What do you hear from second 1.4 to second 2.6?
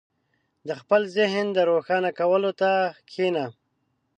د روښانه کولو